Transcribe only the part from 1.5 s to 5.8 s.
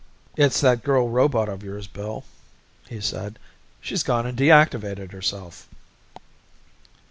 yours, Bill," he said. "She's gone and deactivated herself."